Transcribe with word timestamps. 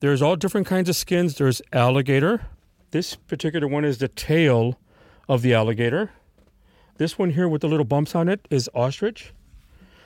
There's 0.00 0.22
all 0.22 0.36
different 0.36 0.68
kinds 0.68 0.88
of 0.88 0.94
skins. 0.94 1.34
There's 1.34 1.60
alligator. 1.72 2.46
This 2.92 3.16
particular 3.16 3.66
one 3.66 3.84
is 3.84 3.98
the 3.98 4.06
tail 4.06 4.78
of 5.28 5.42
the 5.42 5.52
alligator. 5.52 6.12
This 6.98 7.18
one 7.18 7.30
here 7.30 7.48
with 7.48 7.62
the 7.62 7.68
little 7.68 7.84
bumps 7.84 8.14
on 8.14 8.28
it 8.28 8.46
is 8.48 8.70
ostrich. 8.74 9.32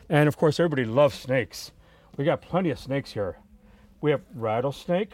And 0.08 0.28
of 0.28 0.38
course, 0.38 0.58
everybody 0.58 0.86
loves 0.86 1.14
snakes. 1.14 1.72
We 2.16 2.24
got 2.24 2.40
plenty 2.40 2.70
of 2.70 2.78
snakes 2.78 3.12
here. 3.12 3.36
We 4.00 4.10
have 4.12 4.22
rattlesnake, 4.34 5.10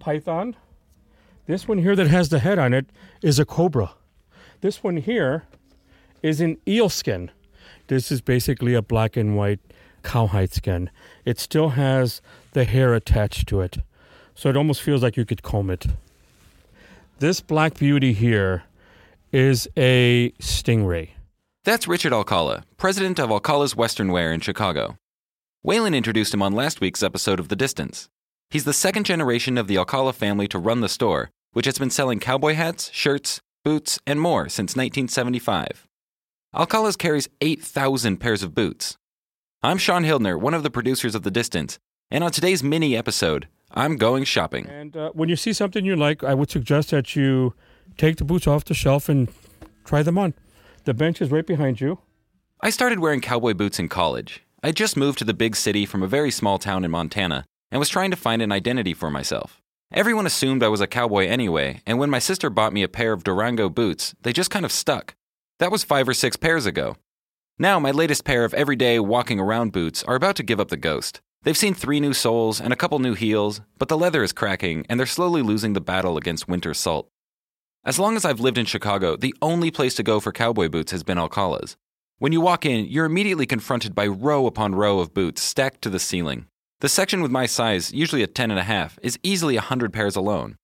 python. 0.00 0.56
This 1.46 1.68
one 1.68 1.78
here 1.78 1.94
that 1.94 2.08
has 2.08 2.30
the 2.30 2.40
head 2.40 2.58
on 2.58 2.74
it 2.74 2.86
is 3.22 3.38
a 3.38 3.44
cobra. 3.44 3.92
This 4.60 4.82
one 4.82 4.96
here 4.96 5.44
is 6.20 6.40
an 6.40 6.56
eel 6.66 6.88
skin. 6.88 7.30
This 7.86 8.10
is 8.10 8.20
basically 8.20 8.74
a 8.74 8.82
black 8.82 9.16
and 9.16 9.36
white 9.36 9.60
cowhide 10.02 10.52
skin. 10.52 10.90
It 11.24 11.38
still 11.38 11.70
has 11.70 12.20
the 12.54 12.64
hair 12.64 12.92
attached 12.92 13.48
to 13.48 13.60
it. 13.60 13.78
So 14.34 14.48
it 14.48 14.56
almost 14.56 14.82
feels 14.82 15.02
like 15.02 15.16
you 15.16 15.24
could 15.24 15.42
comb 15.42 15.70
it. 15.70 15.86
This 17.18 17.40
black 17.40 17.74
beauty 17.78 18.12
here 18.12 18.64
is 19.32 19.68
a 19.76 20.30
stingray. 20.40 21.10
That's 21.64 21.86
Richard 21.86 22.12
Alcala, 22.12 22.64
president 22.78 23.18
of 23.18 23.30
Alcala's 23.30 23.76
Western 23.76 24.10
Wear 24.10 24.32
in 24.32 24.40
Chicago. 24.40 24.96
Wailin 25.66 25.94
introduced 25.94 26.32
him 26.32 26.40
on 26.40 26.54
last 26.54 26.80
week's 26.80 27.02
episode 27.02 27.38
of 27.38 27.48
The 27.48 27.56
Distance. 27.56 28.08
He's 28.48 28.64
the 28.64 28.72
second 28.72 29.04
generation 29.04 29.58
of 29.58 29.68
the 29.68 29.76
Alcala 29.76 30.14
family 30.14 30.48
to 30.48 30.58
run 30.58 30.80
the 30.80 30.88
store, 30.88 31.30
which 31.52 31.66
has 31.66 31.78
been 31.78 31.90
selling 31.90 32.18
cowboy 32.18 32.54
hats, 32.54 32.90
shirts, 32.92 33.40
boots, 33.62 33.98
and 34.06 34.18
more 34.20 34.48
since 34.48 34.74
1975. 34.74 35.86
Alcala's 36.54 36.96
carries 36.96 37.28
8,000 37.42 38.16
pairs 38.16 38.42
of 38.42 38.54
boots. 38.54 38.96
I'm 39.62 39.76
Shaun 39.76 40.04
Hildner, 40.04 40.40
one 40.40 40.54
of 40.54 40.62
the 40.62 40.70
producers 40.70 41.14
of 41.14 41.22
The 41.22 41.30
Distance, 41.30 41.78
and 42.10 42.24
on 42.24 42.32
today's 42.32 42.64
mini 42.64 42.96
episode, 42.96 43.46
I'm 43.72 43.96
going 43.96 44.24
shopping. 44.24 44.66
And 44.68 44.96
uh, 44.96 45.10
when 45.10 45.28
you 45.28 45.36
see 45.36 45.52
something 45.52 45.84
you 45.84 45.96
like, 45.96 46.24
I 46.24 46.34
would 46.34 46.50
suggest 46.50 46.90
that 46.90 47.14
you 47.14 47.54
take 47.96 48.16
the 48.16 48.24
boots 48.24 48.46
off 48.46 48.64
the 48.64 48.74
shelf 48.74 49.08
and 49.08 49.28
try 49.84 50.02
them 50.02 50.18
on. 50.18 50.34
The 50.84 50.94
bench 50.94 51.20
is 51.20 51.30
right 51.30 51.46
behind 51.46 51.80
you. 51.80 51.98
I 52.60 52.70
started 52.70 52.98
wearing 52.98 53.20
cowboy 53.20 53.54
boots 53.54 53.78
in 53.78 53.88
college. 53.88 54.42
I 54.62 54.72
just 54.72 54.96
moved 54.96 55.18
to 55.18 55.24
the 55.24 55.34
big 55.34 55.56
city 55.56 55.86
from 55.86 56.02
a 56.02 56.06
very 56.08 56.30
small 56.30 56.58
town 56.58 56.84
in 56.84 56.90
Montana 56.90 57.44
and 57.70 57.78
was 57.78 57.88
trying 57.88 58.10
to 58.10 58.16
find 58.16 58.42
an 58.42 58.52
identity 58.52 58.92
for 58.92 59.10
myself. 59.10 59.60
Everyone 59.92 60.26
assumed 60.26 60.62
I 60.62 60.68
was 60.68 60.80
a 60.80 60.86
cowboy 60.86 61.26
anyway, 61.26 61.82
and 61.86 61.98
when 61.98 62.10
my 62.10 62.18
sister 62.18 62.50
bought 62.50 62.72
me 62.72 62.82
a 62.82 62.88
pair 62.88 63.12
of 63.12 63.24
Durango 63.24 63.68
boots, 63.68 64.14
they 64.22 64.32
just 64.32 64.50
kind 64.50 64.64
of 64.64 64.72
stuck. 64.72 65.14
That 65.58 65.72
was 65.72 65.82
five 65.82 66.08
or 66.08 66.14
six 66.14 66.36
pairs 66.36 66.66
ago. 66.66 66.96
Now, 67.58 67.78
my 67.78 67.90
latest 67.90 68.24
pair 68.24 68.44
of 68.44 68.54
everyday 68.54 69.00
walking 69.00 69.40
around 69.40 69.72
boots 69.72 70.02
are 70.04 70.14
about 70.14 70.36
to 70.36 70.42
give 70.42 70.60
up 70.60 70.68
the 70.68 70.76
ghost. 70.76 71.20
They've 71.42 71.56
seen 71.56 71.72
three 71.72 72.00
new 72.00 72.12
soles 72.12 72.60
and 72.60 72.70
a 72.70 72.76
couple 72.76 72.98
new 72.98 73.14
heels, 73.14 73.62
but 73.78 73.88
the 73.88 73.96
leather 73.96 74.22
is 74.22 74.32
cracking 74.32 74.84
and 74.90 75.00
they're 75.00 75.06
slowly 75.06 75.40
losing 75.40 75.72
the 75.72 75.80
battle 75.80 76.18
against 76.18 76.48
winter 76.48 76.74
salt. 76.74 77.08
As 77.82 77.98
long 77.98 78.14
as 78.14 78.26
I've 78.26 78.40
lived 78.40 78.58
in 78.58 78.66
Chicago, 78.66 79.16
the 79.16 79.34
only 79.40 79.70
place 79.70 79.94
to 79.94 80.02
go 80.02 80.20
for 80.20 80.32
cowboy 80.32 80.68
boots 80.68 80.92
has 80.92 81.02
been 81.02 81.16
Alcala's. 81.16 81.78
When 82.18 82.32
you 82.32 82.42
walk 82.42 82.66
in, 82.66 82.84
you're 82.84 83.06
immediately 83.06 83.46
confronted 83.46 83.94
by 83.94 84.06
row 84.06 84.46
upon 84.46 84.74
row 84.74 84.98
of 84.98 85.14
boots 85.14 85.40
stacked 85.40 85.80
to 85.82 85.88
the 85.88 85.98
ceiling. 85.98 86.46
The 86.80 86.90
section 86.90 87.22
with 87.22 87.30
my 87.30 87.46
size, 87.46 87.90
usually 87.90 88.22
a 88.22 88.26
10 88.26 88.50
and 88.50 88.60
a 88.60 88.64
half, 88.64 88.98
is 89.02 89.18
easily 89.22 89.54
100 89.54 89.94
pairs 89.94 90.16
alone. 90.16 90.56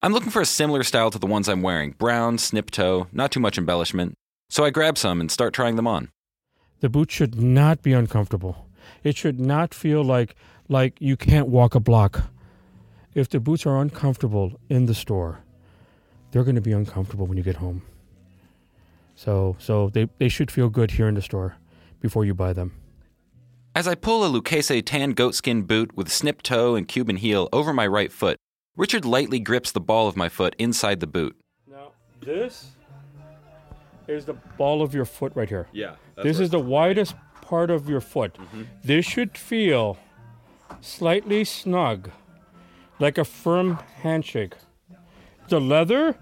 I'm 0.00 0.14
looking 0.14 0.30
for 0.30 0.40
a 0.40 0.46
similar 0.46 0.82
style 0.82 1.10
to 1.10 1.18
the 1.18 1.26
ones 1.26 1.46
I'm 1.46 1.60
wearing 1.60 1.90
brown, 1.90 2.38
snip 2.38 2.70
toe, 2.70 3.06
not 3.12 3.32
too 3.32 3.40
much 3.40 3.58
embellishment. 3.58 4.14
So 4.48 4.64
I 4.64 4.70
grab 4.70 4.96
some 4.96 5.20
and 5.20 5.30
start 5.30 5.52
trying 5.52 5.76
them 5.76 5.86
on. 5.86 6.08
The 6.80 6.88
boots 6.88 7.12
should 7.12 7.38
not 7.38 7.82
be 7.82 7.92
uncomfortable. 7.92 8.66
It 9.02 9.16
should 9.16 9.40
not 9.40 9.74
feel 9.74 10.02
like 10.02 10.34
like 10.68 11.00
you 11.00 11.16
can't 11.16 11.48
walk 11.48 11.74
a 11.74 11.80
block. 11.80 12.24
If 13.14 13.28
the 13.28 13.40
boots 13.40 13.66
are 13.66 13.78
uncomfortable 13.80 14.58
in 14.68 14.86
the 14.86 14.94
store, 14.94 15.40
they're 16.30 16.44
going 16.44 16.54
to 16.54 16.62
be 16.62 16.72
uncomfortable 16.72 17.26
when 17.26 17.36
you 17.36 17.44
get 17.44 17.56
home. 17.56 17.82
So 19.14 19.56
so 19.58 19.90
they, 19.90 20.08
they 20.18 20.28
should 20.28 20.50
feel 20.50 20.68
good 20.68 20.92
here 20.92 21.08
in 21.08 21.14
the 21.14 21.22
store 21.22 21.56
before 22.00 22.24
you 22.24 22.34
buy 22.34 22.52
them. 22.52 22.72
As 23.74 23.88
I 23.88 23.94
pull 23.94 24.24
a 24.24 24.28
Lucchese 24.28 24.82
tan 24.82 25.14
goatskin 25.14 25.66
boot 25.66 25.96
with 25.96 26.10
snip 26.10 26.42
toe 26.42 26.74
and 26.74 26.86
Cuban 26.86 27.16
heel 27.16 27.48
over 27.52 27.72
my 27.72 27.86
right 27.86 28.12
foot, 28.12 28.36
Richard 28.76 29.04
lightly 29.04 29.40
grips 29.40 29.72
the 29.72 29.80
ball 29.80 30.08
of 30.08 30.16
my 30.16 30.28
foot 30.28 30.54
inside 30.58 31.00
the 31.00 31.06
boot. 31.06 31.34
Now, 31.66 31.92
this 32.20 32.72
is 34.08 34.26
the 34.26 34.34
ball 34.58 34.82
of 34.82 34.94
your 34.94 35.04
foot 35.04 35.32
right 35.34 35.48
here. 35.48 35.68
Yeah. 35.72 35.94
This 36.22 36.38
is 36.38 36.50
the 36.50 36.58
widest 36.58 37.14
part 37.42 37.70
of 37.70 37.88
your 37.88 38.00
foot. 38.00 38.34
Mm-hmm. 38.34 38.62
This 38.82 39.04
should 39.04 39.36
feel 39.36 39.98
slightly 40.80 41.44
snug, 41.44 42.10
like 42.98 43.18
a 43.18 43.24
firm 43.24 43.78
handshake. 43.96 44.54
The 45.48 45.60
leather 45.60 46.16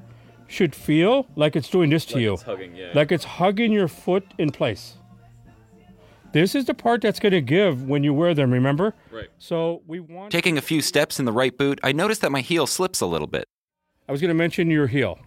should 0.48 0.74
feel 0.74 1.28
like 1.36 1.54
it's 1.54 1.68
doing 1.68 1.90
this 1.90 2.04
to 2.06 2.20
you, 2.20 2.36
hugging, 2.36 2.74
yeah. 2.74 2.90
like 2.94 3.12
it's 3.12 3.24
hugging 3.24 3.70
your 3.70 3.86
foot 3.86 4.24
in 4.38 4.50
place. 4.50 4.96
This 6.32 6.54
is 6.54 6.64
the 6.64 6.74
part 6.74 7.02
that's 7.02 7.18
going 7.20 7.32
to 7.32 7.40
give 7.40 7.88
when 7.88 8.04
you 8.04 8.14
wear 8.14 8.34
them, 8.34 8.52
remember? 8.52 8.94
Right. 9.10 9.28
So 9.38 9.82
we 9.86 10.00
want. 10.00 10.30
Taking 10.30 10.58
a 10.58 10.62
few 10.62 10.80
steps 10.80 11.18
in 11.18 11.24
the 11.24 11.32
right 11.32 11.56
boot, 11.56 11.80
I 11.82 11.92
notice 11.92 12.20
that 12.20 12.30
my 12.30 12.40
heel 12.40 12.66
slips 12.66 13.00
a 13.00 13.06
little 13.06 13.26
bit. 13.26 13.44
I 14.08 14.12
was 14.12 14.20
going 14.20 14.28
to 14.28 14.34
mention 14.34 14.70
your 14.70 14.86
heel. 14.86 15.18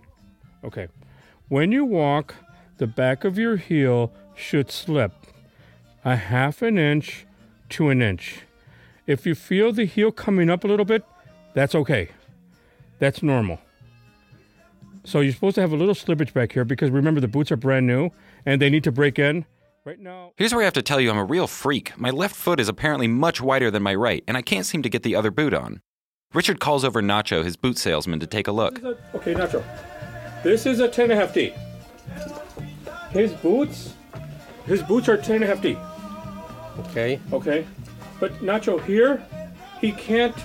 Okay. 0.63 0.87
When 1.49 1.71
you 1.71 1.83
walk, 1.83 2.35
the 2.77 2.87
back 2.87 3.25
of 3.25 3.37
your 3.37 3.57
heel 3.57 4.13
should 4.35 4.71
slip 4.71 5.13
a 6.05 6.15
half 6.15 6.61
an 6.61 6.77
inch 6.77 7.25
to 7.69 7.89
an 7.89 8.01
inch. 8.01 8.41
If 9.07 9.25
you 9.25 9.35
feel 9.35 9.71
the 9.71 9.85
heel 9.85 10.11
coming 10.11 10.49
up 10.49 10.63
a 10.63 10.67
little 10.67 10.85
bit, 10.85 11.03
that's 11.53 11.75
okay. 11.75 12.09
That's 12.99 13.21
normal. 13.21 13.59
So 15.03 15.19
you're 15.19 15.33
supposed 15.33 15.55
to 15.55 15.61
have 15.61 15.73
a 15.73 15.75
little 15.75 15.95
slippage 15.95 16.33
back 16.33 16.53
here 16.53 16.63
because 16.63 16.89
remember 16.89 17.19
the 17.19 17.27
boots 17.27 17.51
are 17.51 17.57
brand 17.57 17.85
new 17.85 18.09
and 18.45 18.61
they 18.61 18.69
need 18.69 18.83
to 18.85 18.91
break 18.91 19.19
in. 19.19 19.45
Right 19.85 19.99
now, 19.99 20.31
Here's 20.37 20.53
where 20.53 20.61
I 20.61 20.63
have 20.63 20.73
to 20.75 20.81
tell 20.81 21.01
you 21.01 21.11
I'm 21.11 21.17
a 21.17 21.25
real 21.25 21.45
freak. 21.45 21.97
My 21.97 22.09
left 22.09 22.37
foot 22.37 22.61
is 22.61 22.69
apparently 22.69 23.07
much 23.07 23.41
wider 23.41 23.69
than 23.69 23.83
my 23.83 23.93
right, 23.93 24.23
and 24.29 24.37
I 24.37 24.41
can't 24.41 24.65
seem 24.65 24.81
to 24.83 24.89
get 24.89 25.03
the 25.03 25.13
other 25.13 25.29
boot 25.29 25.53
on. 25.53 25.81
Richard 26.33 26.61
calls 26.61 26.85
over 26.85 27.01
Nacho, 27.01 27.43
his 27.43 27.57
boot 27.57 27.77
salesman, 27.77 28.21
to 28.21 28.25
take 28.27 28.47
a 28.47 28.53
look. 28.53 28.81
A- 28.81 28.97
okay, 29.13 29.33
Nacho. 29.33 29.61
This 30.41 30.65
is 30.65 30.79
a 30.79 30.87
10 30.87 31.11
and 31.11 31.11
a 31.11 31.15
half 31.17 31.33
D. 31.33 31.53
His 33.11 33.33
boots, 33.33 33.93
his 34.65 34.81
boots 34.81 35.09
are 35.09 35.17
10 35.17 35.35
and 35.35 35.43
a 35.43 35.47
half 35.47 35.61
D. 35.61 35.77
Okay. 36.79 37.19
Okay, 37.31 37.65
but 38.19 38.33
Nacho 38.39 38.83
here, 38.83 39.25
he 39.79 39.91
can't. 39.91 40.35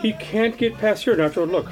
He 0.00 0.12
can't 0.14 0.56
get 0.56 0.76
past 0.78 1.04
here, 1.04 1.16
Nacho. 1.16 1.50
Look, 1.50 1.68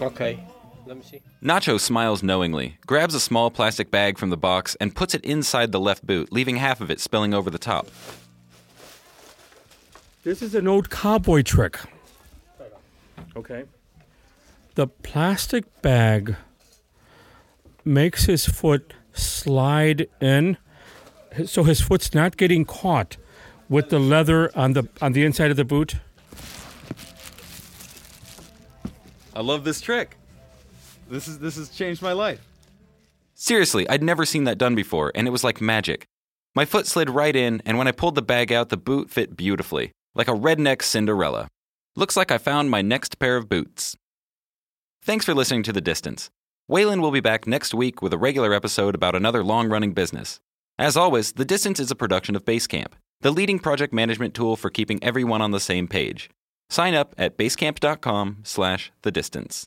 Okay. 0.00 0.38
Let 0.86 0.96
me 0.98 1.02
see. 1.02 1.22
Nacho 1.42 1.80
smiles 1.80 2.22
knowingly, 2.22 2.76
grabs 2.86 3.14
a 3.14 3.20
small 3.20 3.50
plastic 3.50 3.90
bag 3.90 4.18
from 4.18 4.30
the 4.30 4.36
box, 4.36 4.76
and 4.80 4.94
puts 4.94 5.14
it 5.14 5.24
inside 5.24 5.72
the 5.72 5.80
left 5.80 6.06
boot, 6.06 6.32
leaving 6.32 6.56
half 6.56 6.80
of 6.80 6.90
it 6.90 7.00
spilling 7.00 7.32
over 7.32 7.48
the 7.48 7.58
top. 7.58 7.88
this 10.24 10.42
is 10.42 10.54
an 10.54 10.68
old 10.68 10.90
cowboy 10.90 11.42
trick. 11.42 11.78
Okay. 13.36 13.64
The 14.74 14.86
plastic 14.88 15.80
bag 15.82 16.36
makes 17.84 18.24
his 18.26 18.46
foot 18.46 18.92
slide 19.12 20.08
in, 20.20 20.56
so 21.46 21.64
his 21.64 21.80
foot's 21.80 22.14
not 22.14 22.36
getting 22.36 22.64
caught 22.64 23.16
with 23.68 23.88
the 23.90 23.98
leather 23.98 24.50
on 24.56 24.72
the 24.72 24.88
on 25.00 25.12
the 25.12 25.24
inside 25.24 25.50
of 25.50 25.56
the 25.56 25.64
boot. 25.64 25.96
I 29.34 29.40
love 29.40 29.64
this 29.64 29.80
trick. 29.80 30.16
This 31.08 31.28
is 31.28 31.38
this 31.38 31.56
has 31.56 31.68
changed 31.70 32.02
my 32.02 32.12
life. 32.12 32.40
Seriously, 33.34 33.88
I'd 33.88 34.02
never 34.02 34.24
seen 34.24 34.44
that 34.44 34.58
done 34.58 34.74
before, 34.74 35.10
and 35.14 35.26
it 35.26 35.30
was 35.30 35.44
like 35.44 35.60
magic. 35.60 36.06
My 36.54 36.64
foot 36.64 36.86
slid 36.86 37.10
right 37.10 37.34
in, 37.34 37.60
and 37.66 37.76
when 37.76 37.88
I 37.88 37.92
pulled 37.92 38.14
the 38.14 38.22
bag 38.22 38.52
out, 38.52 38.68
the 38.68 38.76
boot 38.76 39.10
fit 39.10 39.36
beautifully, 39.36 39.90
like 40.14 40.28
a 40.28 40.32
redneck 40.32 40.82
Cinderella. 40.82 41.48
Looks 41.96 42.16
like 42.16 42.30
I 42.30 42.38
found 42.38 42.70
my 42.70 42.80
next 42.80 43.18
pair 43.18 43.36
of 43.36 43.48
boots. 43.48 43.96
Thanks 45.02 45.24
for 45.24 45.34
listening 45.34 45.64
to 45.64 45.72
The 45.72 45.80
Distance. 45.80 46.30
Wailin 46.70 47.00
will 47.00 47.10
be 47.10 47.20
back 47.20 47.46
next 47.46 47.74
week 47.74 48.00
with 48.00 48.12
a 48.12 48.18
regular 48.18 48.54
episode 48.54 48.94
about 48.94 49.16
another 49.16 49.44
long 49.44 49.68
running 49.68 49.92
business. 49.92 50.40
As 50.78 50.96
always, 50.96 51.32
The 51.32 51.44
Distance 51.44 51.78
is 51.78 51.92
a 51.92 51.96
production 51.96 52.34
of 52.34 52.44
Basecamp, 52.44 52.94
the 53.20 53.30
leading 53.30 53.60
project 53.60 53.92
management 53.94 54.34
tool 54.34 54.56
for 54.56 54.70
keeping 54.70 55.02
everyone 55.04 55.40
on 55.40 55.52
the 55.52 55.60
same 55.60 55.86
page. 55.86 56.28
Sign 56.68 56.94
up 56.94 57.14
at 57.16 57.38
basecamp.com 57.38 58.38
slash 58.42 58.90
the 59.02 59.12
distance. 59.12 59.66